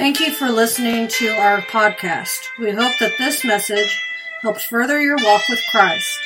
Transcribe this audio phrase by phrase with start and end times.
[0.00, 2.48] Thank you for listening to our podcast.
[2.58, 4.02] We hope that this message
[4.40, 6.18] helps further your walk with Christ.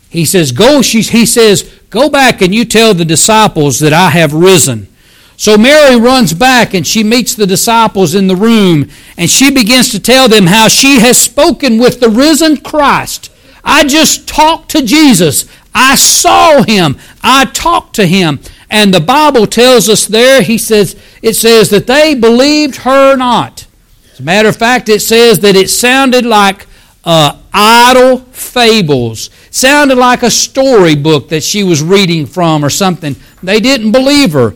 [0.08, 4.10] He says, Go, she, he says, Go back and you tell the disciples that I
[4.10, 4.88] have risen.
[5.36, 9.90] So Mary runs back and she meets the disciples in the room and she begins
[9.90, 13.32] to tell them how she has spoken with the risen Christ.
[13.64, 15.46] I just talked to Jesus.
[15.74, 16.96] I saw him.
[17.22, 18.40] I talked to him.
[18.70, 23.66] And the Bible tells us there, he says, it says that they believed her not.
[24.12, 26.66] As a matter of fact, it says that it sounded like
[27.04, 29.30] uh, idle fables.
[29.50, 33.16] Sounded like a storybook that she was reading from or something.
[33.42, 34.54] They didn't believe her.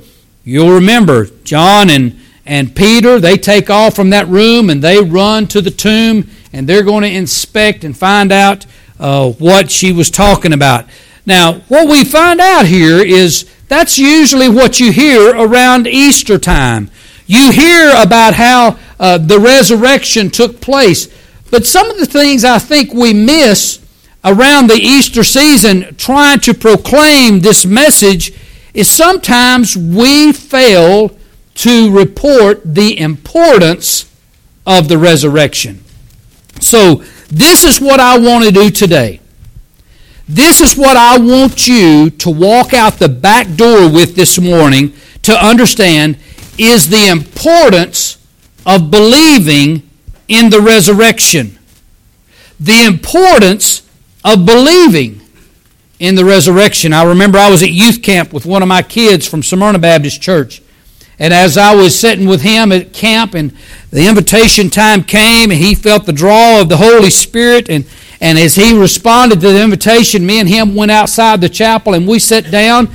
[0.48, 5.46] You'll remember John and, and Peter, they take off from that room and they run
[5.48, 8.64] to the tomb and they're going to inspect and find out
[8.98, 10.86] uh, what she was talking about.
[11.26, 16.90] Now, what we find out here is that's usually what you hear around Easter time.
[17.26, 21.14] You hear about how uh, the resurrection took place.
[21.50, 23.86] But some of the things I think we miss
[24.24, 28.32] around the Easter season trying to proclaim this message
[28.74, 31.16] is sometimes we fail
[31.54, 34.12] to report the importance
[34.66, 35.82] of the resurrection.
[36.60, 39.20] So, this is what I want to do today.
[40.28, 44.92] This is what I want you to walk out the back door with this morning
[45.22, 46.18] to understand
[46.58, 48.18] is the importance
[48.66, 49.88] of believing
[50.28, 51.58] in the resurrection.
[52.60, 53.88] The importance
[54.24, 55.17] of believing
[55.98, 56.92] in the resurrection.
[56.92, 60.22] I remember I was at youth camp with one of my kids from Smyrna Baptist
[60.22, 60.62] Church.
[61.18, 63.52] And as I was sitting with him at camp and
[63.90, 67.84] the invitation time came and he felt the draw of the Holy Spirit and,
[68.20, 72.06] and as he responded to the invitation, me and him went outside the chapel and
[72.06, 72.88] we sat down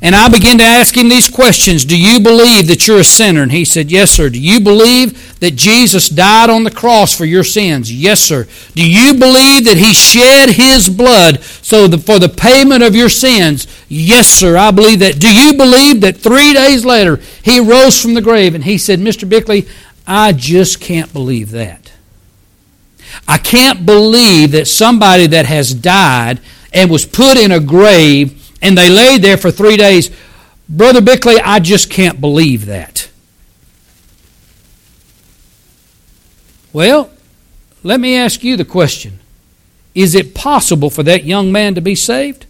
[0.00, 1.84] and I began to ask him these questions.
[1.84, 3.42] Do you believe that you're a sinner?
[3.42, 4.28] And he said, Yes, sir.
[4.28, 7.92] Do you believe that Jesus died on the cross for your sins?
[7.92, 8.46] Yes, sir.
[8.74, 13.08] Do you believe that he shed his blood so the, for the payment of your
[13.08, 13.66] sins?
[13.88, 14.56] Yes, sir.
[14.56, 15.18] I believe that.
[15.18, 18.54] Do you believe that three days later he rose from the grave?
[18.54, 19.28] And he said, Mr.
[19.28, 19.66] Bickley,
[20.06, 21.92] I just can't believe that.
[23.28, 26.40] I can't believe that somebody that has died
[26.72, 30.10] and was put in a grave and they laid there for three days.
[30.68, 33.08] Brother Bickley, I just can't believe that.
[36.76, 37.08] Well,
[37.82, 39.20] let me ask you the question
[39.94, 42.44] Is it possible for that young man to be saved?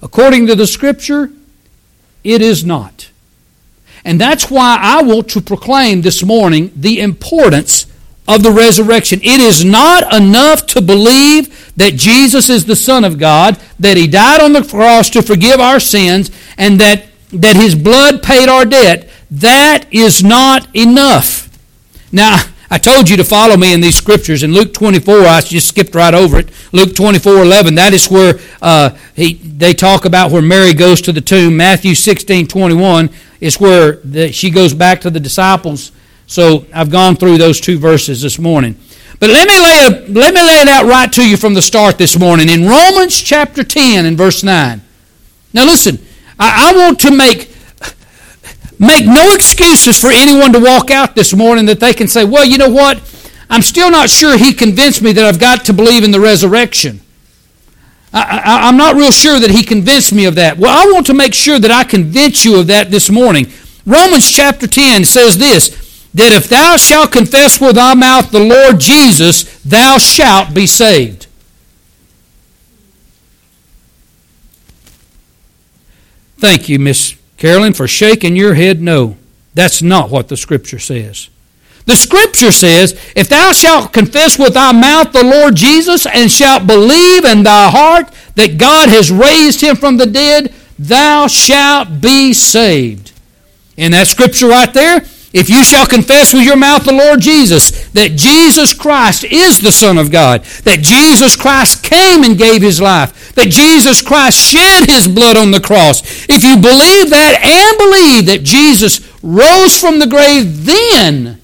[0.00, 1.30] According to the Scripture,
[2.24, 3.10] it is not.
[4.06, 7.84] And that's why I want to proclaim this morning the importance
[8.26, 9.20] of the resurrection.
[9.22, 14.06] It is not enough to believe that Jesus is the Son of God, that He
[14.06, 18.64] died on the cross to forgive our sins, and that, that His blood paid our
[18.64, 19.10] debt.
[19.30, 21.50] That is not enough.
[22.10, 22.40] Now,
[22.70, 24.42] I told you to follow me in these scriptures.
[24.42, 26.50] In Luke 24, I just skipped right over it.
[26.72, 31.12] Luke 24, 11, that is where uh, he, they talk about where Mary goes to
[31.12, 31.56] the tomb.
[31.56, 35.92] Matthew 16, 21 is where the, she goes back to the disciples
[36.26, 38.76] so I've gone through those two verses this morning.
[39.18, 41.62] But let me lay, a, let me lay it out right to you from the
[41.62, 42.48] start this morning.
[42.48, 44.82] In Romans chapter 10 and verse 9.
[45.52, 46.04] Now listen,
[46.38, 47.55] I, I want to make,
[48.78, 52.44] make no excuses for anyone to walk out this morning that they can say, well,
[52.44, 53.00] you know what?
[53.48, 57.00] I'm still not sure he convinced me that I've got to believe in the resurrection.
[58.12, 60.56] I, am not real sure that he convinced me of that.
[60.56, 63.46] Well, I want to make sure that I convince you of that this morning.
[63.84, 65.84] Romans chapter 10 says this
[66.14, 71.26] that if thou shalt confess with thy mouth the Lord Jesus, thou shalt be saved.
[76.38, 79.16] Thank you, Miss Carolyn, for shaking your head no.
[79.54, 81.28] That's not what the Scripture says.
[81.86, 86.66] The Scripture says, If thou shalt confess with thy mouth the Lord Jesus, and shalt
[86.66, 92.32] believe in thy heart that God has raised him from the dead, thou shalt be
[92.32, 93.12] saved.
[93.76, 95.00] In that Scripture right there,
[95.36, 99.70] if you shall confess with your mouth the Lord Jesus, that Jesus Christ is the
[99.70, 104.88] Son of God, that Jesus Christ came and gave his life, that Jesus Christ shed
[104.88, 106.00] his blood on the cross,
[106.30, 111.38] if you believe that and believe that Jesus rose from the grave, then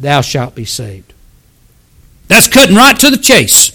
[0.00, 1.14] thou shalt be saved.
[2.26, 3.70] That's cutting right to the chase.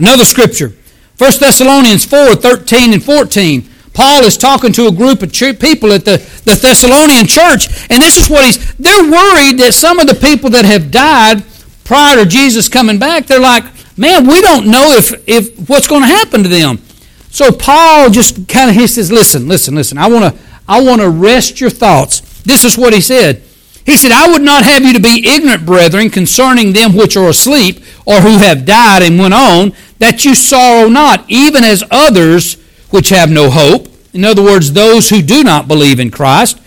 [0.00, 0.74] Another scripture,
[1.18, 3.67] 1 Thessalonians 4 13 and 14.
[3.98, 8.16] Paul is talking to a group of people at the, the Thessalonian church, and this
[8.16, 11.42] is what he's, they're worried that some of the people that have died
[11.82, 13.64] prior to Jesus coming back, they're like,
[13.98, 16.78] man, we don't know if, if what's going to happen to them.
[17.30, 21.00] So Paul just kind of, he says, listen, listen, listen, I want to, I want
[21.00, 22.20] to rest your thoughts.
[22.42, 23.42] This is what he said.
[23.84, 27.30] He said, I would not have you to be ignorant, brethren, concerning them which are
[27.30, 32.58] asleep, or who have died and went on, that you sorrow not, even as others
[32.90, 33.88] which have no hope.
[34.12, 36.58] In other words, those who do not believe in Christ.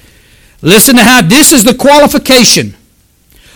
[0.61, 2.71] Listen to how this is the qualification.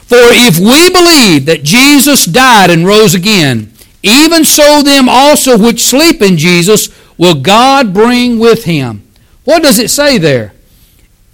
[0.05, 3.71] For if we believe that Jesus died and rose again,
[4.03, 9.03] even so them also which sleep in Jesus will God bring with him.
[9.43, 10.53] What does it say there?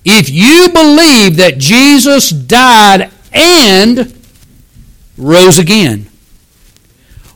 [0.03, 4.13] If you believe that Jesus died and
[5.17, 6.07] rose again.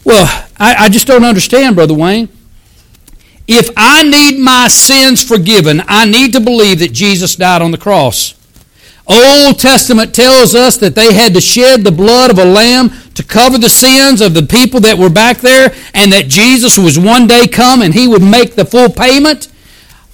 [0.04, 0.26] Well,
[0.58, 2.30] I, I just don't understand, Brother Wayne.
[3.48, 7.78] If I need my sins forgiven, I need to believe that Jesus died on the
[7.78, 8.34] cross.
[9.08, 13.24] Old Testament tells us that they had to shed the blood of a lamb to
[13.24, 17.28] cover the sins of the people that were back there and that Jesus was one
[17.28, 19.48] day come and he would make the full payment.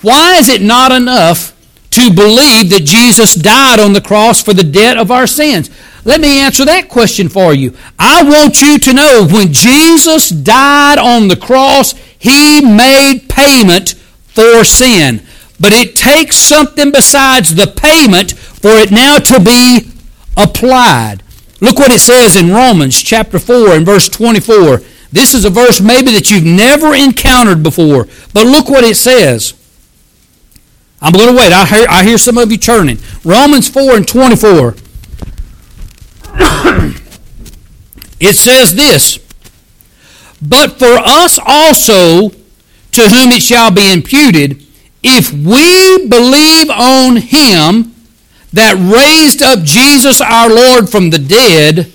[0.01, 1.55] Why is it not enough
[1.91, 5.69] to believe that Jesus died on the cross for the debt of our sins?
[6.03, 7.75] Let me answer that question for you.
[7.99, 13.93] I want you to know when Jesus died on the cross, he made payment
[14.27, 15.21] for sin.
[15.59, 19.91] But it takes something besides the payment for it now to be
[20.35, 21.21] applied.
[21.59, 24.81] Look what it says in Romans chapter 4 and verse 24.
[25.11, 29.53] This is a verse maybe that you've never encountered before, but look what it says.
[31.01, 31.51] I'm going to wait.
[31.51, 32.99] I hear, I hear some of you churning.
[33.23, 34.75] Romans 4 and 24.
[38.19, 39.19] it says this
[40.41, 42.29] But for us also,
[42.91, 44.63] to whom it shall be imputed,
[45.01, 47.95] if we believe on him
[48.53, 51.91] that raised up Jesus our Lord from the dead,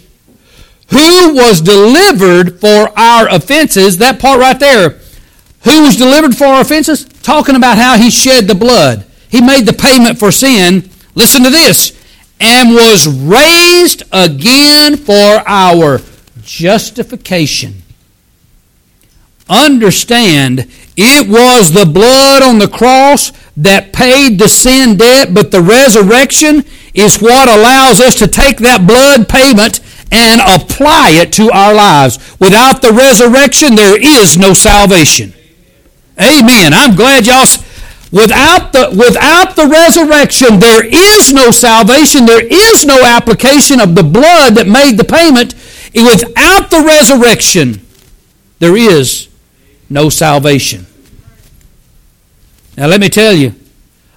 [0.91, 4.99] who was delivered for our offenses, that part right there,
[5.67, 7.05] who was delivered for our offenses?
[7.05, 9.05] Talking about how he shed the blood.
[9.29, 10.89] He made the payment for sin.
[11.17, 11.93] Listen to this.
[12.39, 16.01] And was raised again for our
[16.43, 17.83] justification.
[19.49, 25.63] Understand, it was the blood on the cross that paid the sin debt, but the
[25.63, 26.63] resurrection
[26.95, 29.81] is what allows us to take that blood payment
[30.13, 32.19] and apply it to our lives.
[32.39, 35.33] Without the resurrection, there is no salvation.
[36.21, 36.73] Amen.
[36.73, 37.47] I'm glad y'all.
[38.13, 42.25] Without the, without the resurrection, there is no salvation.
[42.25, 45.55] There is no application of the blood that made the payment.
[45.95, 47.81] Without the resurrection,
[48.59, 49.29] there is
[49.91, 50.87] no salvation.
[52.77, 53.55] Now, let me tell you,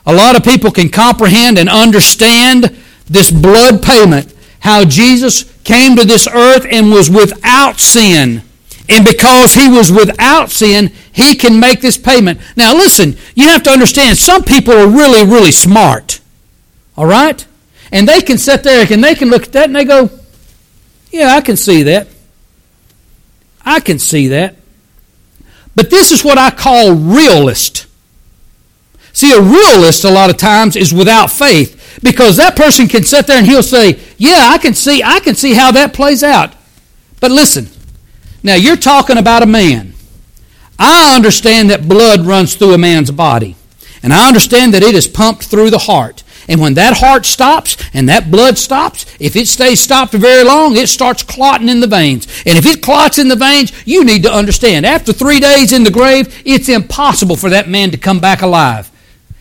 [0.05, 2.77] a lot of people can comprehend and understand
[3.07, 8.43] this blood payment, how Jesus came to this earth and was without sin.
[8.89, 12.41] And because he was without sin, he can make this payment.
[12.57, 16.19] Now, listen, you have to understand, some people are really, really smart.
[16.97, 17.45] All right?
[17.91, 20.09] And they can sit there and they can look at that and they go,
[21.11, 22.07] yeah, I can see that.
[23.63, 24.55] I can see that.
[25.75, 27.85] But this is what I call realist.
[29.13, 33.27] See, a realist a lot of times is without faith because that person can sit
[33.27, 36.53] there and he'll say, "Yeah, I can see I can see how that plays out."
[37.19, 37.69] But listen.
[38.43, 39.93] Now, you're talking about a man.
[40.77, 43.55] I understand that blood runs through a man's body.
[44.01, 46.23] And I understand that it is pumped through the heart.
[46.47, 50.75] And when that heart stops and that blood stops, if it stays stopped very long,
[50.75, 52.25] it starts clotting in the veins.
[52.45, 55.83] And if it clots in the veins, you need to understand after three days in
[55.83, 58.88] the grave, it's impossible for that man to come back alive.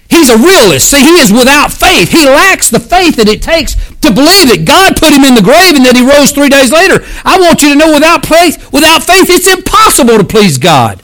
[0.08, 0.90] He's a realist.
[0.90, 2.10] See, he is without faith.
[2.10, 5.44] He lacks the faith that it takes to believe that God put him in the
[5.44, 7.04] grave and that he rose three days later.
[7.24, 11.02] I want you to know without faith, without faith, it's impossible to please God.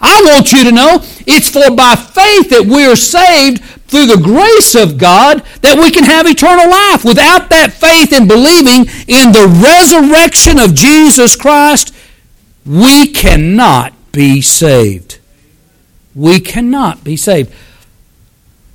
[0.00, 4.22] I want you to know It's for by faith that we are saved through the
[4.22, 7.04] grace of God that we can have eternal life.
[7.04, 11.94] Without that faith and believing in the resurrection of Jesus Christ,
[12.64, 15.17] we cannot be saved.
[16.18, 17.54] We cannot be saved.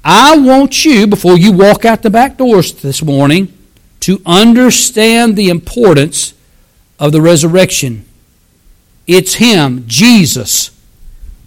[0.02, 3.52] I want you, before you walk out the back doors this morning,
[4.00, 6.34] to understand the importance
[7.00, 8.06] of the resurrection.
[9.08, 10.72] It's Him, Jesus,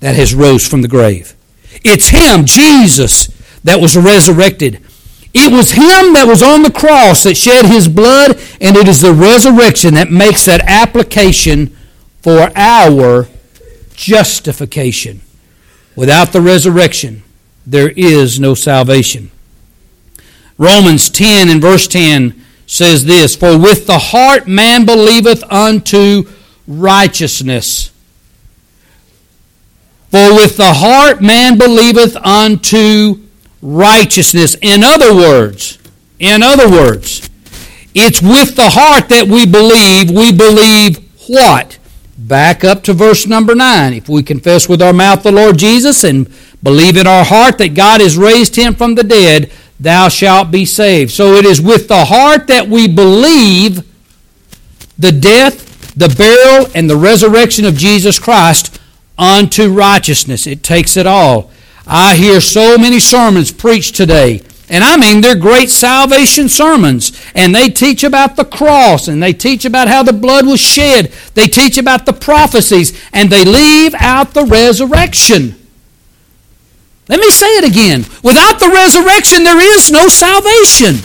[0.01, 1.35] that has rose from the grave.
[1.83, 3.29] It's Him, Jesus,
[3.65, 4.83] that was resurrected.
[5.33, 9.01] It was Him that was on the cross that shed His blood, and it is
[9.01, 11.75] the resurrection that makes that application
[12.21, 13.29] for our
[13.95, 15.23] justification.
[15.97, 17.23] Without the resurrection,
[17.67, 19.31] there is no salvation.
[20.59, 26.29] Romans 10 and verse 10 says this For with the heart man believeth unto
[26.69, 27.91] righteousness.
[30.11, 33.23] For with the heart man believeth unto
[33.61, 34.57] righteousness.
[34.63, 35.79] In other words,
[36.19, 37.29] in other words,
[37.95, 40.11] it's with the heart that we believe.
[40.11, 40.99] We believe
[41.29, 41.79] what?
[42.27, 43.93] Back up to verse number 9.
[43.93, 46.29] If we confess with our mouth the Lord Jesus and
[46.61, 50.65] believe in our heart that God has raised him from the dead, thou shalt be
[50.65, 51.13] saved.
[51.13, 53.87] So it is with the heart that we believe
[54.99, 58.81] the death, the burial, and the resurrection of Jesus Christ
[59.17, 60.49] unto righteousness.
[60.49, 61.53] It takes it all.
[61.87, 64.43] I hear so many sermons preached today.
[64.69, 67.13] And I mean, they're great salvation sermons.
[67.35, 71.13] And they teach about the cross, and they teach about how the blood was shed.
[71.35, 75.55] They teach about the prophecies, and they leave out the resurrection.
[77.09, 78.01] Let me say it again.
[78.25, 80.97] Without the resurrection, there is no salvation.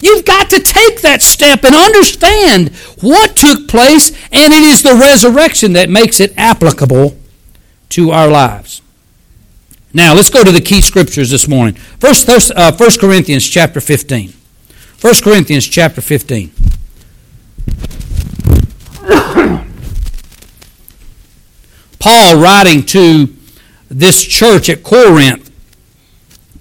[0.00, 4.96] You've got to take that step and understand what took place, and it is the
[4.96, 7.16] resurrection that makes it applicable
[7.90, 8.81] to our lives.
[9.94, 11.74] Now, let's go to the key scriptures this morning.
[11.74, 14.32] First, uh, 1 Corinthians chapter 15.
[15.00, 16.50] 1 Corinthians chapter 15.
[21.98, 23.34] Paul writing to
[23.90, 25.50] this church at Corinth,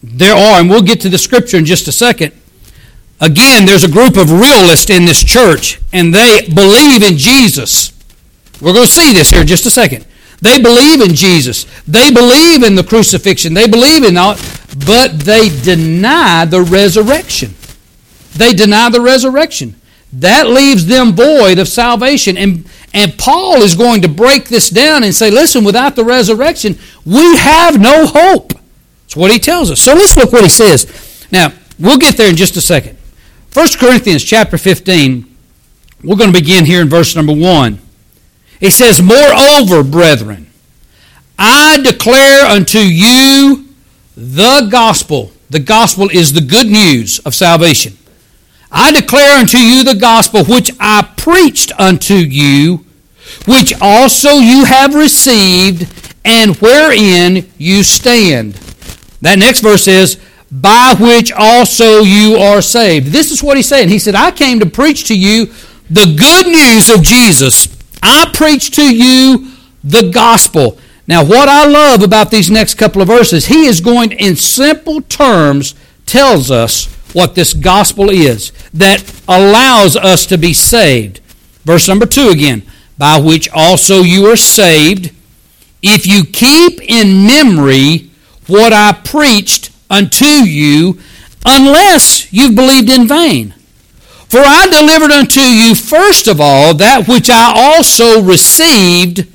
[0.03, 2.33] there are, and we'll get to the scripture in just a second.
[3.21, 7.93] Again, there's a group of realists in this church, and they believe in Jesus.
[8.59, 10.05] We're going to see this here in just a second.
[10.41, 11.65] They believe in Jesus.
[11.87, 13.53] They believe in the crucifixion.
[13.53, 14.35] They believe in all,
[14.85, 17.53] but they deny the resurrection.
[18.35, 19.75] They deny the resurrection.
[20.13, 22.37] That leaves them void of salvation.
[22.37, 26.77] And, and Paul is going to break this down and say, listen, without the resurrection,
[27.05, 28.53] we have no hope.
[29.03, 29.79] That's what he tells us.
[29.79, 31.27] So let's look what he says.
[31.31, 32.97] Now, we'll get there in just a second.
[33.53, 35.37] 1 Corinthians chapter 15,
[36.03, 37.79] we're going to begin here in verse number 1.
[38.61, 40.47] It says, Moreover, brethren,
[41.37, 43.67] I declare unto you
[44.15, 45.31] the gospel.
[45.49, 47.97] The gospel is the good news of salvation.
[48.71, 52.85] I declare unto you the gospel which I preached unto you,
[53.45, 55.91] which also you have received,
[56.23, 58.53] and wherein you stand.
[59.21, 60.19] That next verse says,
[60.51, 63.07] by which also you are saved.
[63.07, 63.89] This is what he's saying.
[63.89, 65.47] He said, I came to preach to you
[65.89, 67.70] the good news of Jesus.
[68.01, 69.51] I preach to you
[69.83, 70.77] the gospel.
[71.07, 75.01] Now, what I love about these next couple of verses, he is going in simple
[75.01, 81.19] terms tells us what this gospel is that allows us to be saved.
[81.63, 82.63] Verse number 2 again,
[82.97, 85.11] by which also you are saved
[85.81, 88.11] if you keep in memory
[88.47, 90.99] what I preached unto you,
[91.45, 93.53] unless you've believed in vain.
[94.31, 99.27] For I delivered unto you first of all that which I also received,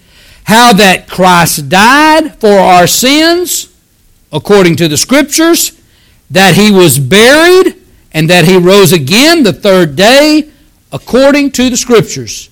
[0.45, 3.77] how that Christ died for our sins,
[4.33, 5.79] according to the Scriptures,
[6.31, 7.77] that he was buried,
[8.13, 10.51] and that he rose again the third day,
[10.91, 12.49] according to the Scriptures.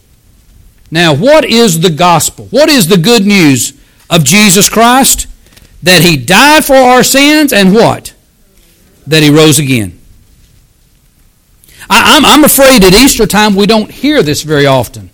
[0.91, 2.49] Now, what is the gospel?
[2.51, 3.73] What is the good news
[4.11, 5.29] of Jesus Christ?
[5.83, 8.13] That he died for our sins, and what?
[9.07, 9.99] That he rose again.
[11.89, 15.11] I, am I'm, I'm afraid at Easter time we don't hear this very often.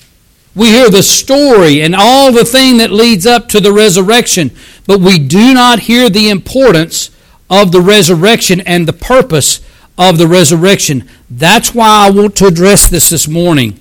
[0.55, 4.51] We hear the story and all the thing that leads up to the resurrection,
[4.87, 7.11] but we do not hear the importance
[7.49, 9.61] of the resurrection and the purpose
[9.97, 11.09] of the resurrection.
[11.29, 13.79] That's why I want to address this this morning.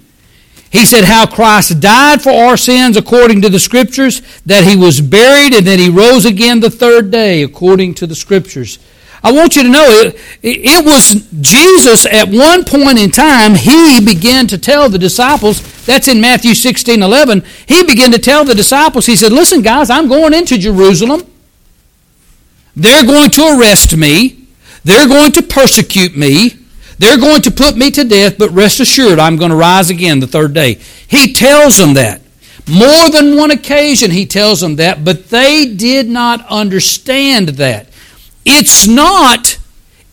[0.72, 5.02] He said how Christ died for our sins according to the Scriptures, that he was
[5.02, 8.78] buried, and that he rose again the third day according to the Scriptures.
[9.24, 14.00] I want you to know it, it was Jesus at one point in time, he
[14.04, 18.56] began to tell the disciples, that's in Matthew 16 11, he began to tell the
[18.56, 21.24] disciples, he said, Listen, guys, I'm going into Jerusalem.
[22.76, 24.48] They're going to arrest me.
[24.86, 26.52] They're going to persecute me.
[26.98, 30.20] They're going to put me to death, but rest assured, I'm going to rise again
[30.20, 30.76] the third day.
[31.08, 32.22] He tells them that.
[32.70, 37.89] More than one occasion, he tells them that, but they did not understand that.
[38.52, 39.60] It's not,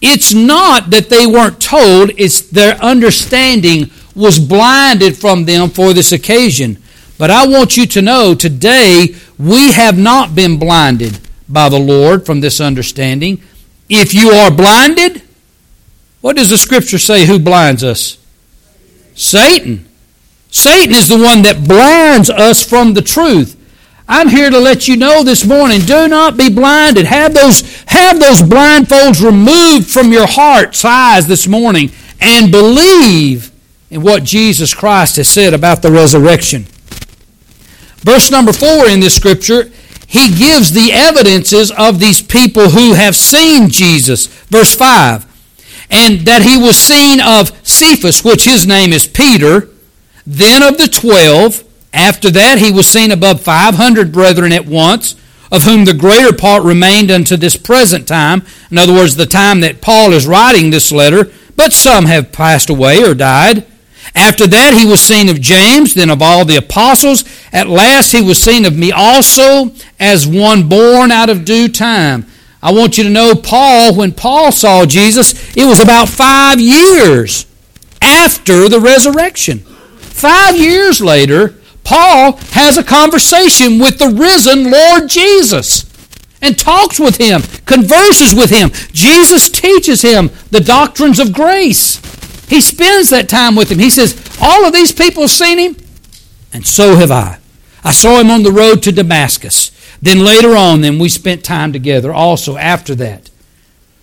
[0.02, 6.12] it's not that they weren't told, it's their understanding was blinded from them for this
[6.12, 6.76] occasion.
[7.16, 12.26] But I want you to know today we have not been blinded by the Lord
[12.26, 13.40] from this understanding.
[13.88, 15.23] If you are blinded,
[16.21, 17.25] what does the scripture say?
[17.25, 18.19] Who blinds us?
[19.14, 19.88] Satan.
[20.50, 23.57] Satan is the one that blinds us from the truth.
[24.09, 27.07] I'm here to let you know this morning, do not be blinded.
[27.07, 33.51] Have those, have those blindfolds removed from your heart's eyes this morning and believe
[33.91, 36.67] in what Jesus Christ has said about the resurrection.
[37.99, 39.71] Verse number four in this scripture,
[40.07, 44.27] he gives the evidences of these people who have seen Jesus.
[44.27, 45.27] Verse 5
[45.91, 49.69] and that he was seen of Cephas, which his name is Peter,
[50.27, 51.63] then of the twelve.
[51.97, 55.17] After that, he was seen above five hundred brethren at once,
[55.50, 58.45] of whom the greater part remained unto this present time.
[58.71, 62.69] In other words, the time that Paul is writing this letter, but some have passed
[62.69, 63.67] away or died.
[64.15, 67.25] After that, he was seen of James, then of all the apostles.
[67.53, 72.26] At last, he was seen of me also, as one born out of due time.
[72.62, 77.47] I want you to know, Paul, when Paul saw Jesus, it was about five years
[78.03, 79.61] after the resurrection.
[79.99, 81.55] Five years later,
[81.87, 85.87] Paul has a conversation with the risen Lord Jesus
[86.43, 88.71] and talks with him, converses with him.
[88.93, 91.97] Jesus teaches him the doctrines of grace.
[92.49, 93.78] He spends that time with him.
[93.78, 95.76] He says, All of these people have seen him,
[96.52, 97.38] and so have I.
[97.85, 99.71] I saw him on the road to Damascus.
[100.02, 103.31] Then later on, then we spent time together also after that.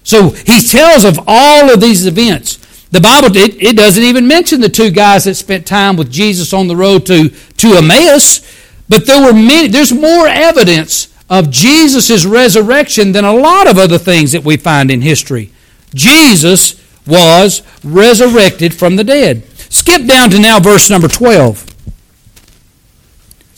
[0.04, 2.63] So he tells of all of these events.
[2.94, 6.54] The Bible, it, it doesn't even mention the two guys that spent time with Jesus
[6.54, 8.42] on the road to, to Emmaus,
[8.88, 13.98] but there were many, there's more evidence of Jesus' resurrection than a lot of other
[13.98, 15.52] things that we find in history.
[15.96, 19.44] Jesus was resurrected from the dead.
[19.72, 21.66] Skip down to now verse number 12.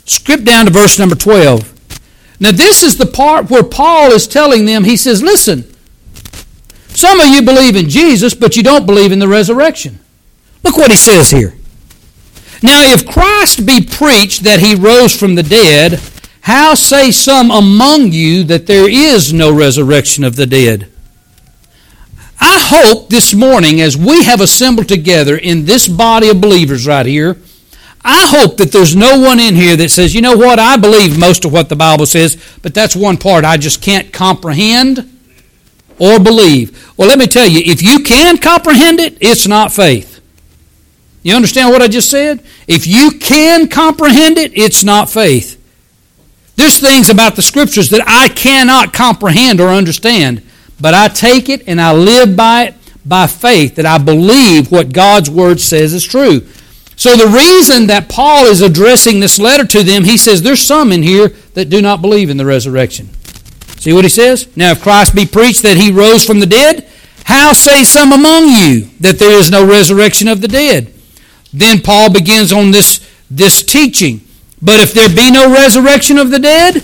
[0.05, 1.73] Skip down to verse number 12.
[2.39, 5.74] Now, this is the part where Paul is telling them, he says, Listen,
[6.95, 9.99] some of you believe in Jesus, but you don't believe in the resurrection.
[10.63, 11.53] Look what he says here.
[12.63, 15.99] Now, if Christ be preached that he rose from the dead,
[16.41, 20.89] how say some among you that there is no resurrection of the dead?
[22.39, 27.05] I hope this morning, as we have assembled together in this body of believers right
[27.05, 27.37] here,
[28.03, 31.19] I hope that there's no one in here that says, you know what, I believe
[31.19, 35.14] most of what the Bible says, but that's one part I just can't comprehend
[35.99, 36.93] or believe.
[36.97, 40.21] Well, let me tell you, if you can comprehend it, it's not faith.
[41.23, 42.43] You understand what I just said?
[42.67, 45.61] If you can comprehend it, it's not faith.
[46.55, 50.43] There's things about the scriptures that I cannot comprehend or understand,
[50.79, 54.93] but I take it and I live by it by faith that I believe what
[54.93, 56.41] God's word says is true.
[56.95, 60.91] So the reason that Paul is addressing this letter to them, he says there's some
[60.91, 63.09] in here that do not believe in the resurrection.
[63.85, 64.47] See what he says?
[64.57, 66.89] Now, if Christ be preached that he rose from the dead,
[67.25, 70.91] how say some among you that there is no resurrection of the dead?
[71.53, 74.21] Then Paul begins on this, this teaching.
[74.59, 76.77] But if there be no resurrection of the dead,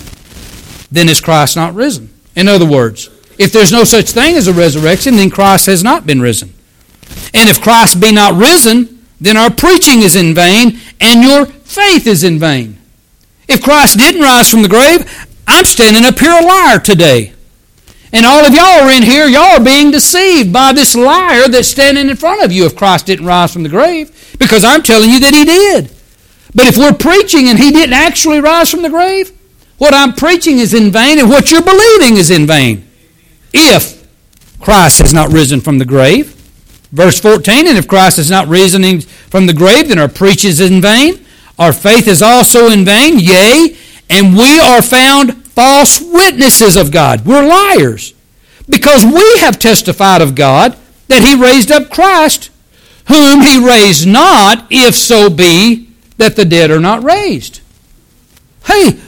[0.92, 2.14] then is Christ not risen?
[2.36, 3.10] In other words,
[3.40, 6.54] if there's no such thing as a resurrection, then Christ has not been risen.
[7.34, 12.06] And if Christ be not risen, then our preaching is in vain and your faith
[12.06, 12.78] is in vain.
[13.48, 17.34] If Christ didn't rise from the grave, I'm standing up here a liar today.
[18.14, 21.68] And all of y'all are in here, y'all are being deceived by this liar that's
[21.68, 25.10] standing in front of you if Christ didn't rise from the grave, because I'm telling
[25.10, 25.92] you that he did.
[26.56, 29.32] But if we're preaching and he didn't actually rise from the grave,
[29.78, 32.88] what I'm preaching is in vain and what you're believing is in vain.
[33.54, 34.02] If
[34.62, 36.38] Christ has not risen from the grave.
[36.92, 40.60] Verse 14, and if Christ is not risen from the grave, then our preaching is
[40.60, 41.26] in vain.
[41.58, 43.76] Our faith is also in vain, yea,
[44.10, 47.26] and we are found false witnesses of God.
[47.26, 48.14] We're liars.
[48.70, 52.50] Because we have testified of God that he raised up Christ,
[53.08, 57.62] whom he raised not, if so be that the dead are not raised.
[58.66, 59.00] Hey,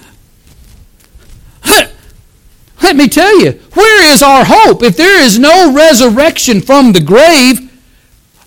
[2.84, 4.84] Let me tell you, where is our hope?
[4.84, 7.72] If there is no resurrection from the grave,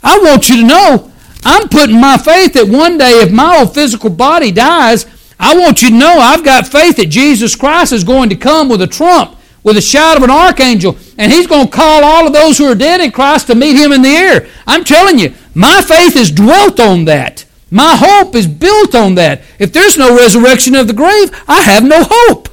[0.04, 3.72] I want you to know I'm putting my faith that one day, if my old
[3.72, 5.06] physical body dies,
[5.38, 8.68] I want you to know I've got faith that Jesus Christ is going to come
[8.68, 12.26] with a trump, with a shout of an archangel, and he's going to call all
[12.26, 14.48] of those who are dead in Christ to meet him in the air.
[14.66, 17.44] I'm telling you, my faith is dwelt on that.
[17.70, 19.42] My hope is built on that.
[19.58, 22.48] If there's no resurrection of the grave, I have no hope.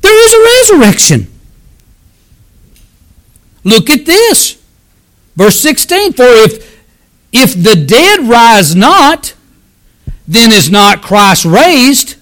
[0.00, 1.28] There is a resurrection.
[3.64, 4.60] Look at this.
[5.36, 6.84] Verse 16 For if,
[7.32, 9.34] if the dead rise not,
[10.32, 12.16] then is not Christ raised.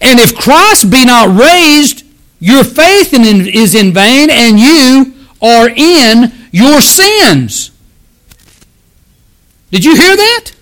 [0.00, 2.04] And if Christ be not raised,
[2.40, 7.70] your faith is in vain, and you are in your sins.
[9.70, 10.52] Did you hear that?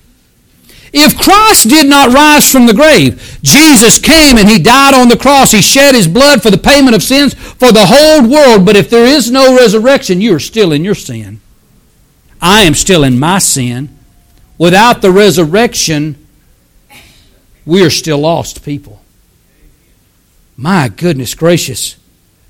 [0.92, 5.16] If Christ did not rise from the grave, Jesus came and he died on the
[5.16, 5.51] cross.
[5.51, 8.64] He shed his blood for the payment of sins for the whole world.
[8.64, 11.40] But if there is no resurrection, you are still in your sin.
[12.40, 13.88] I am still in my sin.
[14.57, 16.24] Without the resurrection,
[17.66, 19.00] we are still lost people.
[20.57, 21.96] My goodness gracious.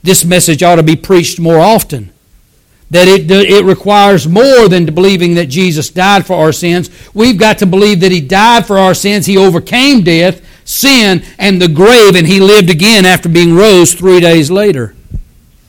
[0.03, 2.13] This message ought to be preached more often
[2.91, 6.91] that it, it requires more than believing that Jesus died for our sins.
[7.15, 9.27] We've got to believe that He died for our sins.
[9.27, 14.21] He overcame death, sin, and the grave, and He lived again after being rose three
[14.21, 14.95] days later.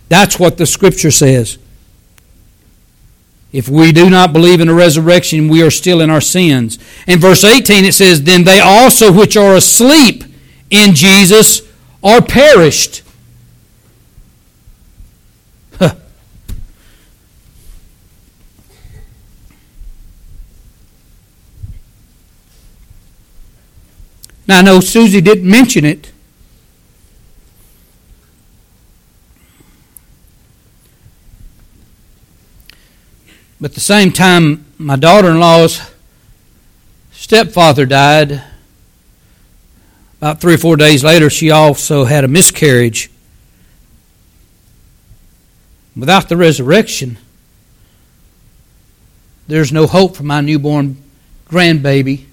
[0.10, 1.58] That's what the Scripture says.
[3.56, 6.78] If we do not believe in a resurrection, we are still in our sins.
[7.08, 10.26] In verse 18, it says, Then they also which are asleep
[10.70, 11.62] in Jesus
[12.04, 13.02] are perished.
[24.48, 26.12] Now, I know Susie didn't mention it.
[33.60, 35.82] But at the same time, my daughter in law's
[37.12, 38.44] stepfather died.
[40.20, 43.10] About three or four days later, she also had a miscarriage.
[45.96, 47.18] Without the resurrection,
[49.48, 50.98] there's no hope for my newborn
[51.48, 52.26] grandbaby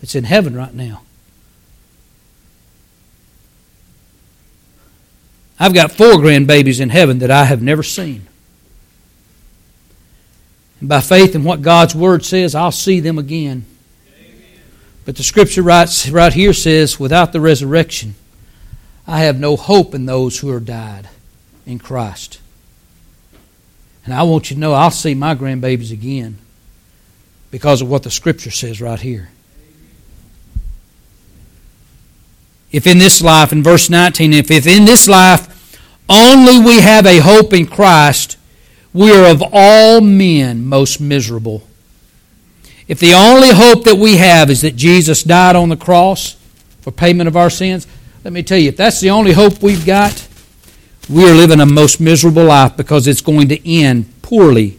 [0.00, 1.02] that's in heaven right now.
[5.58, 8.26] I've got four grandbabies in heaven that I have never seen.
[10.80, 13.66] And by faith in what God's Word says, I'll see them again.
[15.04, 18.14] But the Scripture writes, right here says, without the resurrection,
[19.06, 21.08] I have no hope in those who are died
[21.66, 22.40] in Christ.
[24.04, 26.38] And I want you to know I'll see my grandbabies again
[27.50, 29.30] because of what the Scripture says right here.
[32.72, 35.76] If in this life, in verse 19, if, if in this life
[36.08, 38.36] only we have a hope in Christ,
[38.92, 41.62] we are of all men most miserable.
[42.88, 46.36] If the only hope that we have is that Jesus died on the cross
[46.80, 47.86] for payment of our sins,
[48.24, 50.26] let me tell you, if that's the only hope we've got,
[51.08, 54.78] we are living a most miserable life because it's going to end poorly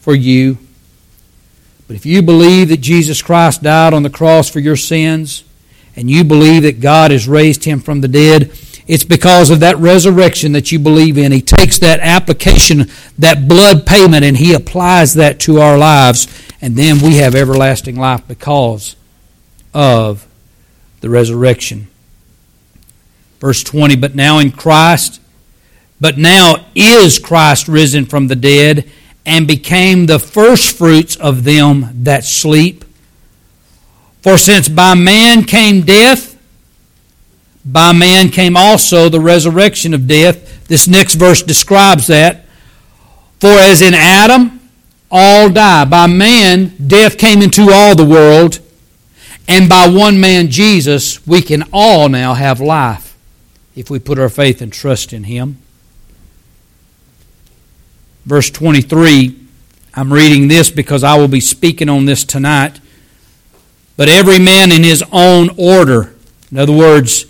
[0.00, 0.58] for you.
[1.86, 5.44] But if you believe that Jesus Christ died on the cross for your sins,
[5.96, 8.52] and you believe that God has raised him from the dead,
[8.86, 11.32] it's because of that resurrection that you believe in.
[11.32, 16.28] He takes that application, that blood payment, and He applies that to our lives.
[16.60, 18.96] And then we have everlasting life because
[19.74, 20.26] of
[21.00, 21.88] the resurrection.
[23.40, 25.20] Verse 20 But now in Christ,
[26.00, 28.90] but now is Christ risen from the dead
[29.24, 32.84] and became the firstfruits of them that sleep.
[34.22, 36.35] For since by man came death,
[37.66, 40.66] by man came also the resurrection of death.
[40.68, 42.46] This next verse describes that.
[43.40, 44.60] For as in Adam
[45.10, 48.60] all die, by man death came into all the world,
[49.48, 53.16] and by one man Jesus we can all now have life
[53.74, 55.58] if we put our faith and trust in him.
[58.24, 59.36] Verse 23,
[59.94, 62.80] I'm reading this because I will be speaking on this tonight.
[63.96, 66.14] But every man in his own order.
[66.50, 67.26] In other words,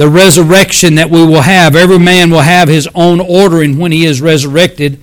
[0.00, 1.76] the resurrection that we will have.
[1.76, 4.98] Every man will have his own ordering when he is resurrected.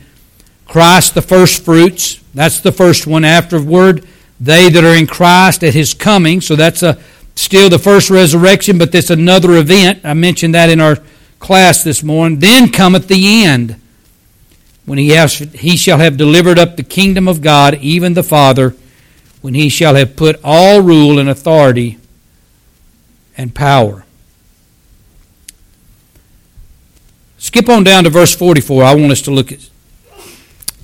[0.66, 3.24] Christ, the first fruits, that's the first one.
[3.24, 4.08] Afterward,
[4.40, 6.42] they that are in Christ at his coming.
[6.42, 6.98] So that's a,
[7.36, 10.00] still the first resurrection, but that's another event.
[10.04, 10.98] I mentioned that in our
[11.38, 12.40] class this morning.
[12.40, 13.80] Then cometh the end,
[14.88, 18.76] when he, has, he shall have delivered up the kingdom of God, even the Father,
[19.42, 22.00] when he shall have put all rule and authority
[23.38, 24.04] and power
[27.38, 28.84] Skip on down to verse 44.
[28.84, 29.70] I want us to look at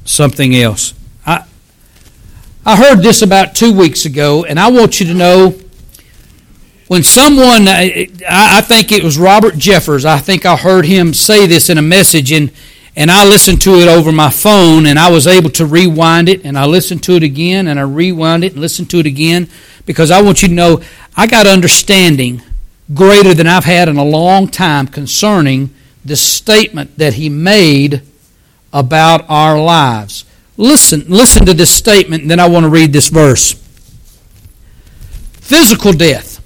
[0.05, 0.93] something else.
[1.25, 1.45] I,
[2.65, 5.55] I heard this about two weeks ago, and I want you to know
[6.87, 11.71] when someone, I think it was Robert Jeffress, I think I heard him say this
[11.71, 12.51] in a message, and,
[12.95, 16.45] and I listened to it over my phone, and I was able to rewind it,
[16.45, 19.49] and I listened to it again, and I rewound it and listened to it again,
[19.87, 20.81] because I want you to know
[21.17, 22.43] I got understanding
[22.93, 25.73] greater than I've had in a long time concerning
[26.05, 28.01] the statement that he made
[28.71, 30.25] about our lives.
[30.57, 33.53] Listen, listen to this statement, and then I want to read this verse.
[35.33, 36.39] Physical death.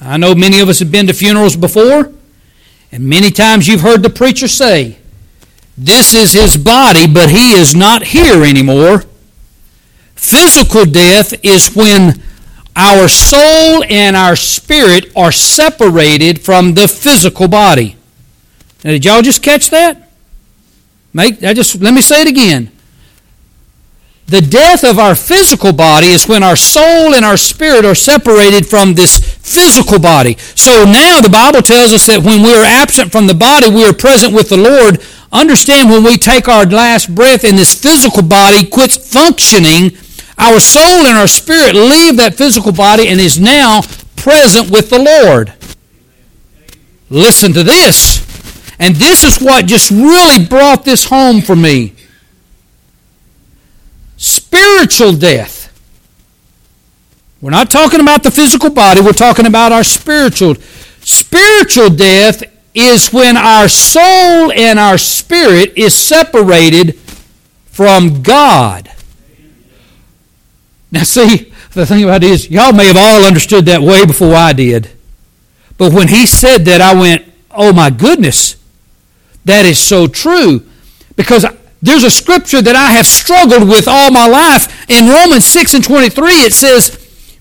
[0.00, 2.12] I know many of us have been to funerals before,
[2.92, 4.98] and many times you've heard the preacher say,
[5.76, 9.04] This is his body, but he is not here anymore.
[10.14, 12.22] Physical death is when
[12.76, 17.96] our soul and our spirit are separated from the physical body.
[18.84, 20.10] Now, did y'all just catch that?
[21.14, 22.70] Make I just let me say it again.
[24.26, 28.66] The death of our physical body is when our soul and our spirit are separated
[28.66, 30.36] from this physical body.
[30.54, 33.84] So now the Bible tells us that when we are absent from the body, we
[33.84, 35.02] are present with the Lord.
[35.30, 39.96] Understand when we take our last breath and this physical body quits functioning,
[40.38, 43.82] our soul and our spirit leave that physical body and is now
[44.16, 45.52] present with the Lord.
[47.10, 48.23] Listen to this.
[48.84, 51.94] And this is what just really brought this home for me.
[54.18, 55.72] Spiritual death.
[57.40, 60.56] We're not talking about the physical body, we're talking about our spiritual.
[61.00, 62.42] Spiritual death
[62.74, 66.98] is when our soul and our spirit is separated
[67.64, 68.92] from God.
[70.92, 74.34] Now, see, the thing about it is, y'all may have all understood that way before
[74.34, 74.90] I did.
[75.78, 78.56] But when he said that, I went, oh my goodness,
[79.44, 80.66] that is so true.
[81.16, 81.44] Because
[81.82, 84.90] there's a scripture that I have struggled with all my life.
[84.90, 86.88] In Romans 6 and 23, it says,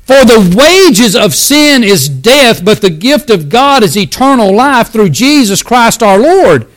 [0.02, 4.90] For the wages of sin is death, but the gift of God is eternal life
[4.90, 6.68] through Jesus Christ our Lord.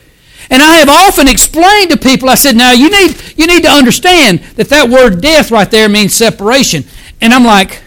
[0.49, 3.69] And I have often explained to people, I said, now you need, you need to
[3.69, 6.85] understand that that word death right there means separation.
[7.19, 7.81] And I'm like,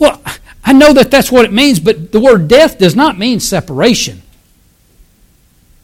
[0.00, 0.20] well,
[0.64, 4.22] I know that that's what it means, but the word death does not mean separation.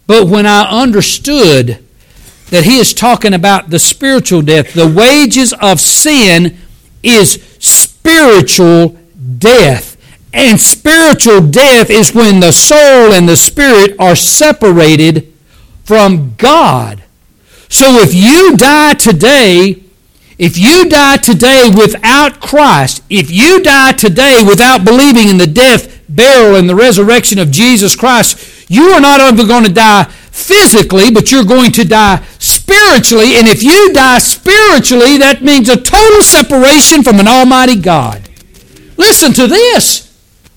[0.09, 1.85] But when I understood
[2.49, 6.57] that he is talking about the spiritual death, the wages of sin
[7.03, 8.99] is spiritual
[9.39, 9.97] death.
[10.33, 15.31] And spiritual death is when the soul and the spirit are separated
[15.85, 17.03] from God.
[17.69, 19.83] So if you die today,
[20.39, 25.98] if you die today without Christ, if you die today without believing in the death,
[26.09, 31.11] burial, and the resurrection of Jesus Christ, you are not only going to die physically,
[31.11, 33.37] but you're going to die spiritually.
[33.37, 38.29] And if you die spiritually, that means a total separation from an almighty God.
[38.97, 40.05] Listen to this.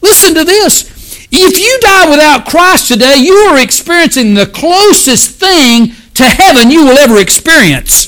[0.01, 0.89] Listen to this.
[1.31, 6.85] If you die without Christ today, you are experiencing the closest thing to heaven you
[6.85, 8.07] will ever experience.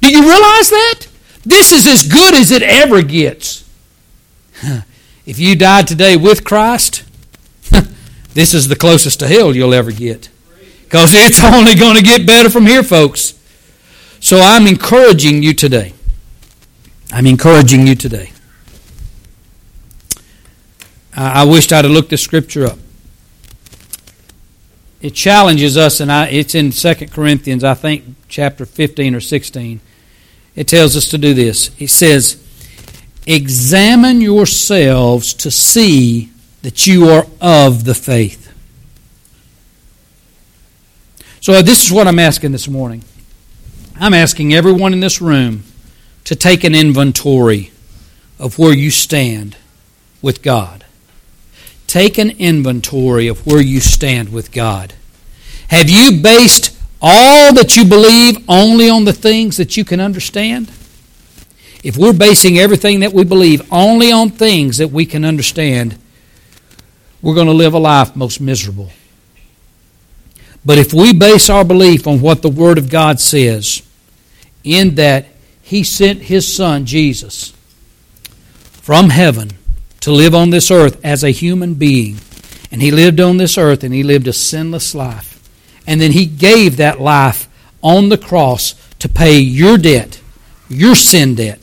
[0.00, 1.06] Do you realize that?
[1.44, 3.64] This is as good as it ever gets.
[5.24, 7.04] If you died today with Christ,
[8.34, 10.28] this is the closest to hell you'll ever get.
[10.82, 13.38] Because it's only going to get better from here, folks.
[14.20, 15.94] So I'm encouraging you today.
[17.12, 18.32] I'm encouraging you today.
[21.14, 22.78] I, I wished I'd have looked the scripture up.
[25.00, 29.80] It challenges us, and I, it's in 2 Corinthians, I think, chapter 15 or 16.
[30.54, 31.70] It tells us to do this.
[31.78, 32.41] It says,
[33.26, 36.30] Examine yourselves to see
[36.62, 38.52] that you are of the faith.
[41.40, 43.02] So, this is what I'm asking this morning.
[43.98, 45.64] I'm asking everyone in this room
[46.24, 47.72] to take an inventory
[48.38, 49.56] of where you stand
[50.20, 50.84] with God.
[51.86, 54.94] Take an inventory of where you stand with God.
[55.68, 60.70] Have you based all that you believe only on the things that you can understand?
[61.82, 65.98] If we're basing everything that we believe only on things that we can understand,
[67.20, 68.90] we're going to live a life most miserable.
[70.64, 73.82] But if we base our belief on what the Word of God says,
[74.62, 75.26] in that
[75.60, 77.52] He sent His Son, Jesus,
[78.82, 79.50] from heaven
[80.02, 82.18] to live on this earth as a human being.
[82.72, 85.38] And he lived on this earth and he lived a sinless life.
[85.86, 87.48] And then he gave that life
[87.82, 90.20] on the cross to pay your debt,
[90.68, 91.61] your sin debt.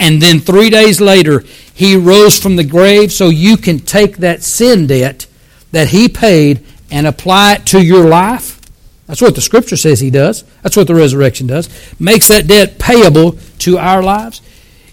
[0.00, 1.40] And then three days later,
[1.74, 5.26] he rose from the grave so you can take that sin debt
[5.72, 8.60] that he paid and apply it to your life?
[9.06, 10.44] That's what the scripture says he does.
[10.62, 11.68] That's what the resurrection does.
[11.98, 14.42] Makes that debt payable to our lives.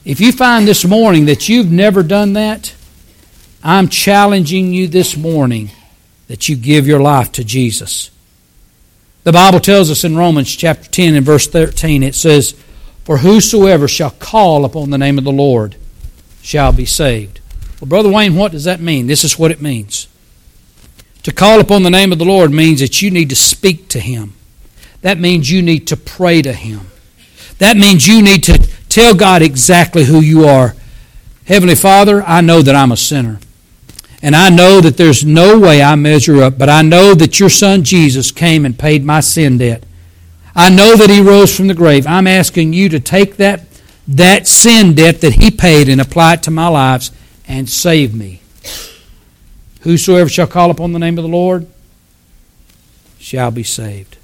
[0.06, 2.74] If you find this morning that you've never done that,
[3.64, 5.72] I'm challenging you this morning
[6.28, 8.12] that you give your life to Jesus.
[9.24, 12.56] The Bible tells us in Romans chapter 10 and verse 13, it says,
[13.06, 15.76] For whosoever shall call upon the name of the Lord
[16.42, 17.40] shall be saved.
[17.80, 19.08] Well, Brother Wayne, what does that mean?
[19.08, 20.08] This is what it means.
[21.24, 24.00] To call upon the name of the Lord means that you need to speak to
[24.00, 24.34] Him.
[25.02, 26.82] That means you need to pray to Him.
[27.60, 28.58] That means you need to
[28.90, 30.76] tell God exactly who you are.
[31.46, 33.40] Heavenly Father, I know that I'm a sinner.
[34.22, 37.50] And I know that there's no way I measure up, but I know that your
[37.50, 39.84] son Jesus came and paid my sin debt.
[40.56, 42.08] I know that he rose from the grave.
[42.08, 43.66] I'm asking you to take that,
[44.08, 47.12] that sin debt that he paid and apply it to my lives
[47.48, 48.42] and save me.
[49.82, 51.68] Whosoever shall call upon the name of the Lord
[53.20, 54.18] shall be saved.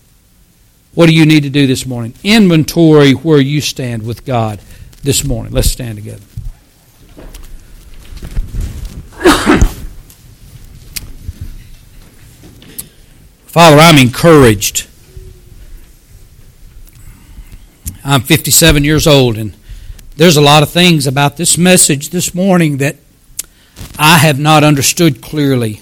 [0.94, 2.14] What do you need to do this morning?
[2.24, 4.62] Inventory where you stand with God
[5.04, 5.52] this morning.
[5.52, 6.24] Let's stand together.
[13.46, 14.88] Father, I'm encouraged.
[18.04, 19.54] I'm 57 years old, and
[20.18, 22.96] there's a lot of things about this message this morning that
[23.98, 25.82] I have not understood clearly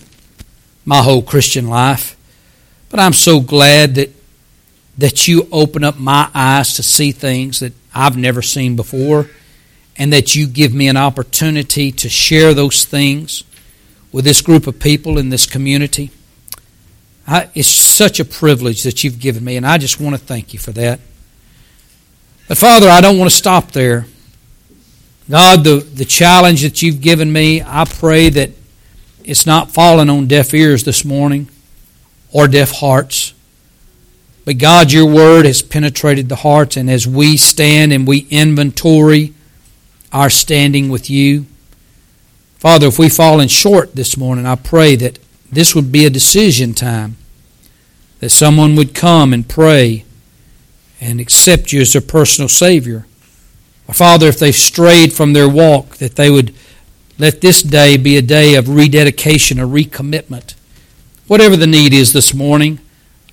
[0.83, 2.17] my whole Christian life.
[2.89, 4.09] But I'm so glad that
[4.97, 9.29] that you open up my eyes to see things that I've never seen before,
[9.95, 13.45] and that you give me an opportunity to share those things
[14.11, 16.11] with this group of people in this community.
[17.25, 20.51] I, it's such a privilege that you've given me, and I just want to thank
[20.51, 20.99] you for that.
[22.49, 24.07] But Father, I don't want to stop there.
[25.29, 28.49] God, the, the challenge that you've given me, I pray that
[29.23, 31.47] it's not falling on deaf ears this morning
[32.33, 33.35] or deaf hearts.
[34.45, 39.35] But God, your word has penetrated the hearts, and as we stand and we inventory
[40.11, 41.45] our standing with you,
[42.57, 45.19] Father, if we've fallen short this morning, I pray that
[45.51, 47.15] this would be a decision time
[48.21, 50.03] that someone would come and pray
[51.01, 53.05] and accept you as their personal Savior.
[53.87, 56.53] Or Father, if they've strayed from their walk, that they would
[57.17, 60.55] let this day be a day of rededication or recommitment.
[61.27, 62.79] Whatever the need is this morning,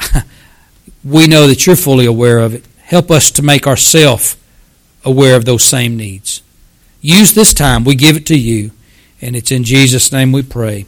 [1.04, 2.64] we know that you're fully aware of it.
[2.82, 4.36] Help us to make ourselves
[5.04, 6.42] aware of those same needs.
[7.00, 7.84] Use this time.
[7.84, 8.72] We give it to you.
[9.20, 10.86] And it's in Jesus' name we pray.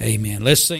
[0.00, 0.42] Amen.
[0.42, 0.78] Let's sing.